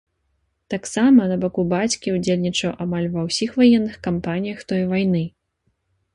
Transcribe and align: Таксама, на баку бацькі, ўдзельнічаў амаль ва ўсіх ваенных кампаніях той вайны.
Таксама, 0.73 1.27
на 1.31 1.37
баку 1.43 1.65
бацькі, 1.73 2.13
ўдзельнічаў 2.15 2.71
амаль 2.87 3.07
ва 3.17 3.27
ўсіх 3.29 3.51
ваенных 3.61 3.95
кампаніях 4.09 4.59
той 4.73 4.81
вайны. 4.97 5.23